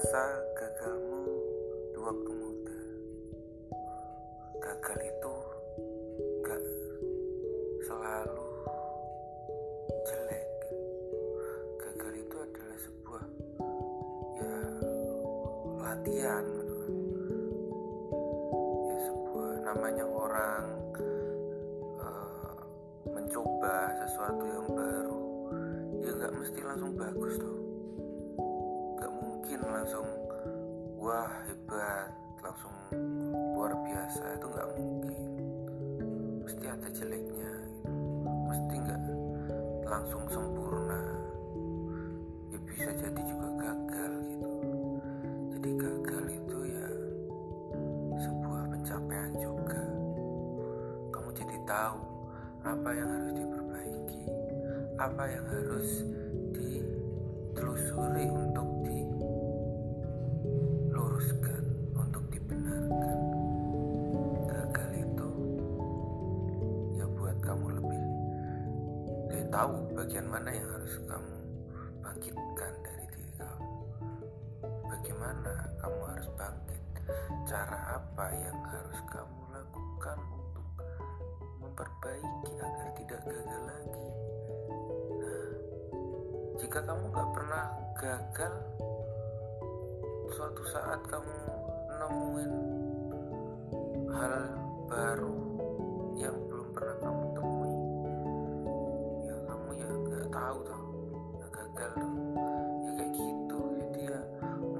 [0.00, 1.28] masa gagalmu
[1.92, 2.80] di waktu muda.
[4.56, 5.34] Gagal itu
[6.40, 6.62] gak
[7.84, 8.48] selalu
[10.08, 10.48] jelek.
[11.84, 13.24] Gagal itu adalah sebuah
[14.40, 14.56] ya
[15.84, 16.46] latihan.
[18.88, 20.64] Ya sebuah namanya orang
[22.00, 22.56] eh,
[23.04, 25.22] mencoba sesuatu yang baru
[26.00, 27.69] ya nggak mesti langsung bagus tuh
[29.60, 30.08] mungkin langsung
[30.96, 32.08] wah hebat
[32.40, 32.72] langsung
[33.52, 35.30] luar biasa itu nggak mungkin.
[36.48, 37.52] Mesti ada jeleknya
[38.24, 39.02] mesti nggak
[39.84, 40.96] langsung sempurna.
[42.48, 44.52] Ya bisa jadi juga gagal gitu.
[45.52, 46.88] Jadi gagal itu ya
[48.16, 49.84] sebuah pencapaian juga.
[51.12, 52.00] Kamu jadi tahu
[52.64, 54.24] apa yang harus diperbaiki
[54.96, 56.08] apa yang harus
[56.56, 58.69] ditelusuri untuk
[69.50, 71.36] tahu bagian mana yang harus kamu
[71.98, 73.74] bangkitkan dari diri kamu.
[74.86, 76.82] Bagaimana kamu harus bangkit?
[77.50, 80.66] Cara apa yang harus kamu lakukan untuk
[81.58, 84.06] memperbaiki agar tidak gagal lagi?
[85.18, 85.46] Nah
[86.62, 87.64] jika kamu nggak pernah
[87.98, 88.54] gagal
[90.30, 91.38] suatu saat kamu
[91.98, 92.52] nemuin
[94.14, 94.34] hal
[94.86, 95.29] baru
[100.40, 100.82] tahu tuh
[101.52, 102.12] gagal tuh.
[102.80, 104.20] Ya kayak gitu jadi ya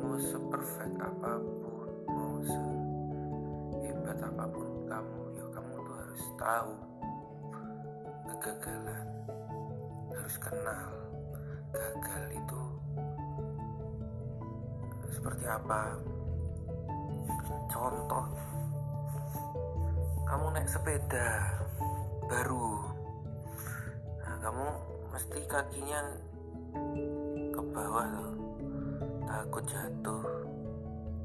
[0.01, 6.73] mau seperfect apa pun mau sehebat apa pun kamu ya kamu tuh harus tahu
[8.41, 9.07] kegagalan
[10.17, 10.91] harus kenal
[11.77, 12.63] gagal itu
[15.13, 15.81] seperti apa.
[17.69, 18.25] Contoh
[20.25, 21.29] kamu naik sepeda
[22.33, 22.81] baru.
[24.25, 24.69] Nah kamu
[25.11, 26.01] mesti kakinya
[27.51, 28.33] ke bawah loh
[29.27, 30.23] takut jatuh.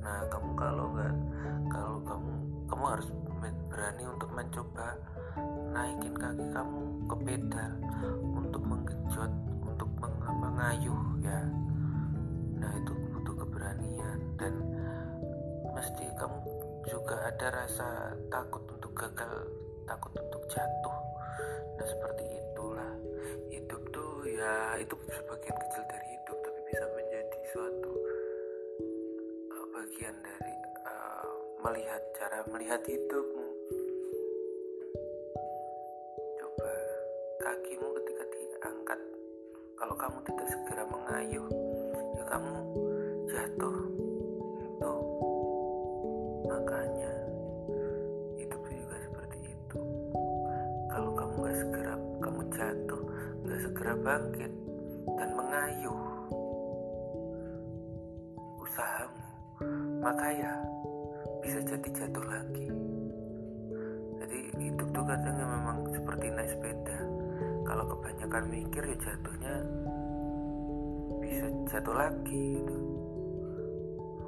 [0.01, 1.15] Nah kamu kalau nggak
[1.69, 2.31] kalau kamu
[2.65, 3.07] kamu harus
[3.69, 4.87] berani untuk mencoba
[5.73, 7.71] naikin kaki kamu ke pedal
[8.21, 9.31] untuk menggenjot
[9.65, 9.89] untuk
[10.21, 11.41] mengayuh ya.
[12.57, 14.53] Nah itu butuh keberanian dan
[15.73, 16.39] mesti kamu
[16.85, 19.33] juga ada rasa takut untuk gagal
[19.85, 20.97] takut untuk jatuh.
[21.75, 22.91] Nah seperti itulah
[24.45, 27.91] ya itu sebagian kecil dari hidup tapi bisa menjadi suatu
[29.49, 30.53] uh, bagian dari
[30.85, 31.33] uh,
[31.65, 33.47] melihat cara melihat hidupmu.
[36.37, 36.71] Coba
[37.41, 38.99] kakimu ketika diangkat
[39.81, 41.49] kalau kamu tidak segera mengayuh
[53.85, 54.53] segera bangkit
[55.13, 56.01] dan mengayuh
[58.57, 59.25] usahamu.
[60.01, 60.53] Maka ya
[61.45, 62.65] bisa jadi jatuh lagi.
[64.17, 66.97] Jadi hidup tuh kadang memang seperti naik sepeda.
[67.61, 69.55] Kalau kebanyakan mikir ya jatuhnya
[71.21, 72.77] bisa jatuh lagi gitu.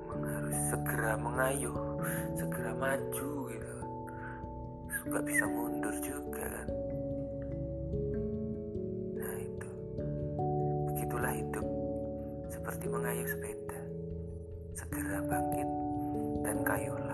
[0.05, 1.97] Memang harus segera mengayuh
[2.37, 3.77] segera maju gitu.
[5.09, 6.76] Nggak bisa mundur juga kan
[13.07, 13.79] mengayuh sepeda.
[14.75, 15.69] Segera bangkit
[16.43, 17.06] dan kayuh